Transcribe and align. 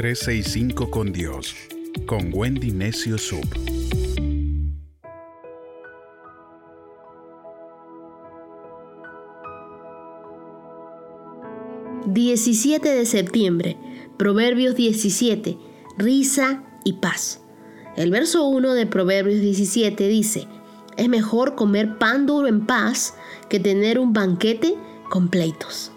365 0.00 0.90
con 0.90 1.12
Dios, 1.12 1.54
con 2.06 2.30
Wendy 2.32 2.70
Necio 2.70 3.18
Sub. 3.18 3.44
...17 12.06 12.80
de 12.80 13.04
septiembre... 13.04 13.76
...Proverbios 14.16 14.74
17... 14.74 15.58
...risa 15.98 16.64
y 16.82 16.94
paz... 16.94 17.42
...el 17.98 18.10
verso 18.10 18.48
1 18.48 18.72
de 18.72 18.86
Proverbios 18.86 19.42
17 19.42 20.08
dice... 20.08 20.48
...es 20.96 21.10
mejor 21.10 21.56
comer 21.56 21.98
pan 21.98 22.24
duro 22.24 22.48
en 22.48 22.64
paz... 22.64 23.16
...que 23.50 23.60
tener 23.60 23.98
un 23.98 24.14
banquete 24.14 24.76
con 25.10 25.28
pleitos... 25.28 25.92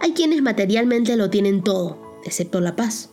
Hay 0.00 0.12
quienes 0.12 0.42
materialmente 0.42 1.16
lo 1.16 1.30
tienen 1.30 1.62
todo, 1.62 2.20
excepto 2.24 2.60
la 2.60 2.74
paz. 2.74 3.10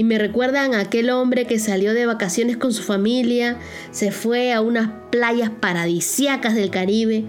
Y 0.00 0.04
me 0.04 0.16
recuerdan 0.16 0.72
a 0.72 0.80
aquel 0.80 1.10
hombre 1.10 1.46
que 1.46 1.58
salió 1.58 1.92
de 1.92 2.06
vacaciones 2.06 2.56
con 2.56 2.72
su 2.72 2.82
familia, 2.82 3.58
se 3.90 4.12
fue 4.12 4.54
a 4.54 4.62
unas 4.62 4.88
playas 5.10 5.50
paradisiacas 5.50 6.54
del 6.54 6.70
Caribe 6.70 7.26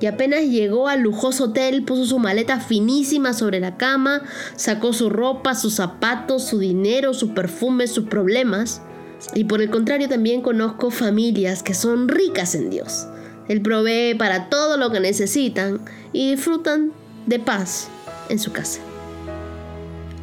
y 0.00 0.06
apenas 0.06 0.42
llegó 0.42 0.86
al 0.86 1.00
lujoso 1.00 1.46
hotel 1.46 1.82
puso 1.82 2.04
su 2.04 2.20
maleta 2.20 2.60
finísima 2.60 3.32
sobre 3.32 3.58
la 3.58 3.76
cama, 3.76 4.22
sacó 4.54 4.92
su 4.92 5.10
ropa, 5.10 5.56
sus 5.56 5.74
zapatos, 5.74 6.44
su 6.44 6.60
dinero, 6.60 7.12
sus 7.12 7.30
perfumes, 7.30 7.90
sus 7.90 8.04
problemas. 8.04 8.82
Y 9.34 9.42
por 9.42 9.60
el 9.60 9.70
contrario 9.70 10.08
también 10.08 10.42
conozco 10.42 10.92
familias 10.92 11.64
que 11.64 11.74
son 11.74 12.06
ricas 12.06 12.54
en 12.54 12.70
Dios. 12.70 13.08
Él 13.48 13.62
provee 13.62 14.14
para 14.14 14.48
todo 14.48 14.76
lo 14.76 14.92
que 14.92 15.00
necesitan 15.00 15.80
y 16.12 16.30
disfrutan 16.30 16.92
de 17.26 17.40
paz 17.40 17.88
en 18.28 18.38
su 18.38 18.52
casa. 18.52 18.78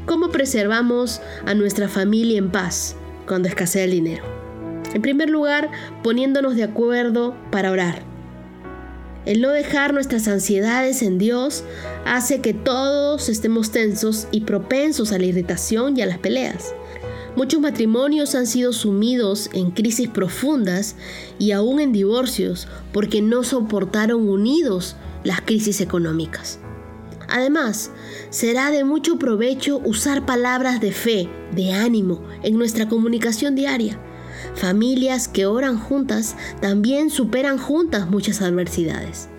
¿Cómo 0.09 0.29
preservamos 0.29 1.21
a 1.45 1.53
nuestra 1.53 1.87
familia 1.87 2.39
en 2.39 2.49
paz 2.49 2.95
cuando 3.27 3.47
escasea 3.47 3.83
el 3.83 3.91
dinero? 3.91 4.23
En 4.95 5.03
primer 5.03 5.29
lugar, 5.29 5.69
poniéndonos 6.01 6.55
de 6.55 6.63
acuerdo 6.63 7.35
para 7.51 7.69
orar. 7.69 8.01
El 9.27 9.39
no 9.39 9.49
dejar 9.49 9.93
nuestras 9.93 10.27
ansiedades 10.27 11.03
en 11.03 11.19
Dios 11.19 11.63
hace 12.07 12.41
que 12.41 12.55
todos 12.55 13.29
estemos 13.29 13.69
tensos 13.69 14.27
y 14.31 14.41
propensos 14.41 15.11
a 15.11 15.19
la 15.19 15.27
irritación 15.27 15.95
y 15.95 16.01
a 16.01 16.07
las 16.07 16.17
peleas. 16.17 16.73
Muchos 17.35 17.61
matrimonios 17.61 18.33
han 18.33 18.47
sido 18.47 18.73
sumidos 18.73 19.51
en 19.53 19.69
crisis 19.69 20.09
profundas 20.09 20.95
y 21.37 21.51
aún 21.51 21.79
en 21.79 21.91
divorcios 21.91 22.67
porque 22.93 23.21
no 23.21 23.43
soportaron 23.43 24.27
unidos 24.27 24.95
las 25.23 25.41
crisis 25.41 25.81
económicas. 25.81 26.59
Además, 27.29 27.91
será 28.29 28.71
de 28.71 28.83
mucho 28.83 29.19
provecho 29.19 29.79
usar 29.85 30.25
palabras 30.25 30.81
de 30.81 30.91
fe, 30.91 31.29
de 31.55 31.73
ánimo 31.73 32.21
en 32.43 32.57
nuestra 32.57 32.87
comunicación 32.89 33.55
diaria. 33.55 33.99
Familias 34.55 35.27
que 35.27 35.45
oran 35.45 35.77
juntas 35.77 36.35
también 36.61 37.09
superan 37.09 37.57
juntas 37.57 38.09
muchas 38.09 38.41
adversidades. 38.41 39.29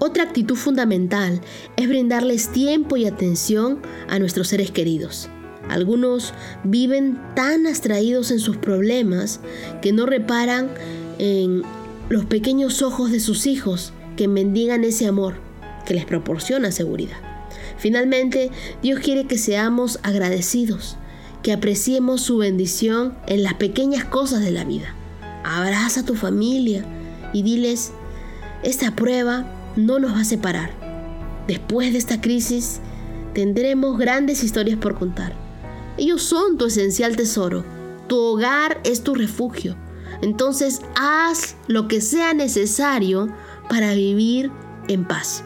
Otra 0.00 0.22
actitud 0.22 0.56
fundamental 0.56 1.40
es 1.76 1.88
brindarles 1.88 2.48
tiempo 2.48 2.96
y 2.96 3.06
atención 3.06 3.80
a 4.08 4.18
nuestros 4.18 4.48
seres 4.48 4.70
queridos. 4.70 5.28
Algunos 5.68 6.34
viven 6.64 7.18
tan 7.34 7.66
abstraídos 7.66 8.30
en 8.30 8.38
sus 8.38 8.56
problemas 8.56 9.40
que 9.82 9.92
no 9.92 10.06
reparan 10.06 10.70
en 11.18 11.62
los 12.08 12.24
pequeños 12.26 12.80
ojos 12.82 13.10
de 13.10 13.20
sus 13.20 13.46
hijos 13.46 13.92
que 14.16 14.28
mendigan 14.28 14.84
ese 14.84 15.06
amor 15.06 15.47
que 15.88 15.94
les 15.94 16.04
proporciona 16.04 16.70
seguridad. 16.70 17.16
Finalmente, 17.78 18.50
Dios 18.82 19.00
quiere 19.00 19.24
que 19.24 19.38
seamos 19.38 20.00
agradecidos, 20.02 20.98
que 21.42 21.50
apreciemos 21.50 22.20
su 22.20 22.36
bendición 22.36 23.16
en 23.26 23.42
las 23.42 23.54
pequeñas 23.54 24.04
cosas 24.04 24.42
de 24.42 24.50
la 24.50 24.64
vida. 24.64 24.94
Abraza 25.44 26.00
a 26.00 26.04
tu 26.04 26.14
familia 26.14 26.84
y 27.32 27.42
diles, 27.42 27.92
esta 28.62 28.94
prueba 28.94 29.46
no 29.76 29.98
nos 29.98 30.12
va 30.12 30.20
a 30.20 30.24
separar. 30.24 30.72
Después 31.46 31.92
de 31.92 31.98
esta 31.98 32.20
crisis, 32.20 32.80
tendremos 33.32 33.98
grandes 33.98 34.44
historias 34.44 34.76
por 34.76 34.98
contar. 34.98 35.32
Ellos 35.96 36.22
son 36.22 36.58
tu 36.58 36.66
esencial 36.66 37.16
tesoro. 37.16 37.64
Tu 38.08 38.16
hogar 38.18 38.78
es 38.84 39.02
tu 39.02 39.14
refugio. 39.14 39.74
Entonces 40.20 40.82
haz 41.00 41.56
lo 41.66 41.88
que 41.88 42.02
sea 42.02 42.34
necesario 42.34 43.28
para 43.70 43.94
vivir 43.94 44.50
en 44.88 45.06
paz. 45.06 45.44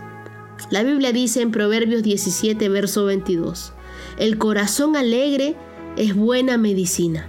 La 0.71 0.83
Biblia 0.83 1.13
dice 1.13 1.43
en 1.43 1.51
Proverbios 1.51 2.03
17, 2.03 2.69
verso 2.69 3.05
22, 3.05 3.73
el 4.19 4.39
corazón 4.39 4.97
alegre 4.97 5.57
es 5.97 6.15
buena 6.15 6.57
medicina, 6.57 7.27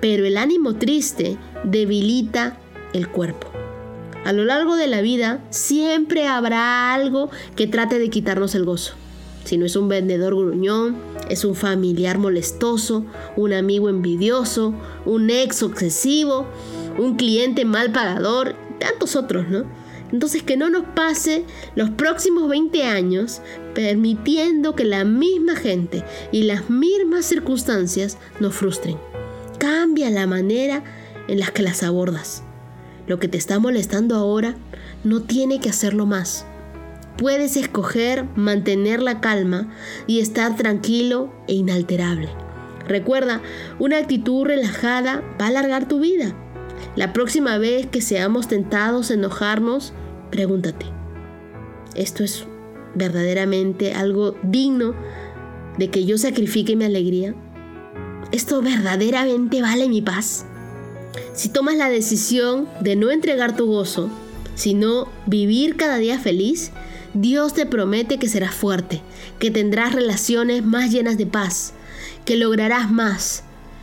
pero 0.00 0.24
el 0.24 0.36
ánimo 0.36 0.74
triste 0.74 1.36
debilita 1.64 2.58
el 2.92 3.08
cuerpo. 3.08 3.48
A 4.24 4.32
lo 4.32 4.44
largo 4.44 4.76
de 4.76 4.86
la 4.86 5.00
vida 5.00 5.42
siempre 5.50 6.26
habrá 6.26 6.92
algo 6.92 7.30
que 7.56 7.66
trate 7.66 7.98
de 7.98 8.10
quitarnos 8.10 8.54
el 8.54 8.64
gozo. 8.64 8.94
Si 9.44 9.56
no 9.56 9.64
es 9.64 9.76
un 9.76 9.88
vendedor 9.88 10.34
gruñón, 10.34 10.96
es 11.28 11.44
un 11.44 11.54
familiar 11.54 12.18
molestoso, 12.18 13.06
un 13.36 13.52
amigo 13.52 13.88
envidioso, 13.88 14.74
un 15.06 15.30
ex 15.30 15.62
obsesivo, 15.62 16.46
un 16.98 17.16
cliente 17.16 17.64
mal 17.64 17.92
pagador, 17.92 18.54
tantos 18.78 19.16
otros, 19.16 19.48
¿no? 19.48 19.64
Entonces 20.12 20.42
que 20.42 20.56
no 20.56 20.70
nos 20.70 20.84
pase 20.94 21.44
los 21.74 21.90
próximos 21.90 22.48
20 22.48 22.84
años 22.84 23.42
permitiendo 23.74 24.74
que 24.74 24.84
la 24.84 25.04
misma 25.04 25.56
gente 25.56 26.04
y 26.32 26.42
las 26.44 26.70
mismas 26.70 27.26
circunstancias 27.26 28.18
nos 28.40 28.54
frustren. 28.54 28.96
Cambia 29.58 30.10
la 30.10 30.26
manera 30.26 30.82
en 31.28 31.38
la 31.38 31.46
que 31.46 31.62
las 31.62 31.82
abordas. 31.82 32.42
Lo 33.06 33.18
que 33.18 33.28
te 33.28 33.38
está 33.38 33.58
molestando 33.58 34.16
ahora 34.16 34.56
no 35.04 35.22
tiene 35.22 35.60
que 35.60 35.70
hacerlo 35.70 36.06
más. 36.06 36.46
Puedes 37.16 37.56
escoger 37.56 38.24
mantener 38.36 39.02
la 39.02 39.20
calma 39.20 39.72
y 40.06 40.20
estar 40.20 40.56
tranquilo 40.56 41.32
e 41.46 41.54
inalterable. 41.54 42.28
Recuerda, 42.88 43.40
una 43.78 43.98
actitud 43.98 44.46
relajada 44.46 45.22
va 45.40 45.44
a 45.44 45.48
alargar 45.48 45.86
tu 45.86 46.00
vida. 46.00 46.34
La 46.96 47.12
próxima 47.12 47.58
vez 47.58 47.86
que 47.86 48.00
seamos 48.00 48.48
tentados 48.48 49.10
a 49.10 49.14
enojarnos, 49.14 49.92
Pregúntate, 50.30 50.86
¿esto 51.96 52.22
es 52.22 52.44
verdaderamente 52.94 53.94
algo 53.94 54.36
digno 54.44 54.94
de 55.76 55.90
que 55.90 56.04
yo 56.04 56.18
sacrifique 56.18 56.76
mi 56.76 56.84
alegría? 56.84 57.34
¿Esto 58.30 58.62
verdaderamente 58.62 59.60
vale 59.60 59.88
mi 59.88 60.02
paz? 60.02 60.46
Si 61.34 61.48
tomas 61.48 61.76
la 61.76 61.90
decisión 61.90 62.68
de 62.80 62.94
no 62.94 63.10
entregar 63.10 63.56
tu 63.56 63.66
gozo, 63.66 64.08
sino 64.54 65.08
vivir 65.26 65.76
cada 65.76 65.96
día 65.96 66.20
feliz, 66.20 66.70
Dios 67.12 67.54
te 67.54 67.66
promete 67.66 68.18
que 68.18 68.28
serás 68.28 68.54
fuerte, 68.54 69.02
que 69.40 69.50
tendrás 69.50 69.92
relaciones 69.92 70.64
más 70.64 70.92
llenas 70.92 71.18
de 71.18 71.26
paz, 71.26 71.72
que 72.24 72.36
lograrás 72.36 72.92
más. 72.92 73.42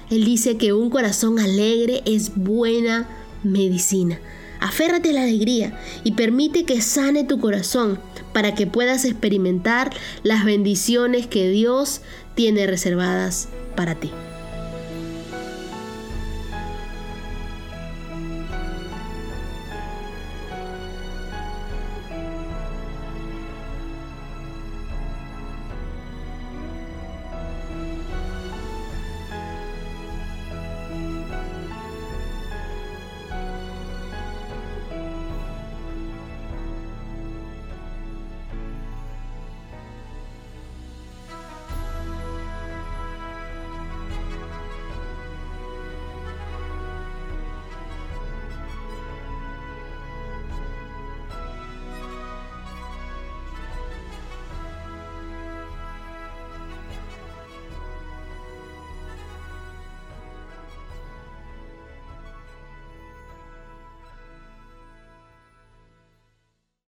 Él 0.09 0.23
dice 0.23 0.57
que 0.57 0.73
un 0.73 0.89
corazón 0.89 1.39
alegre 1.39 2.01
es 2.05 2.35
buena 2.35 3.09
medicina. 3.43 4.19
Aférrate 4.59 5.09
a 5.09 5.13
la 5.13 5.23
alegría 5.23 5.79
y 6.03 6.13
permite 6.13 6.63
que 6.63 6.81
sane 6.81 7.23
tu 7.23 7.39
corazón 7.39 7.99
para 8.33 8.55
que 8.55 8.67
puedas 8.67 9.05
experimentar 9.05 9.91
las 10.23 10.45
bendiciones 10.45 11.27
que 11.27 11.49
Dios 11.49 12.01
tiene 12.35 12.65
reservadas 12.67 13.49
para 13.75 13.95
ti. 13.95 14.11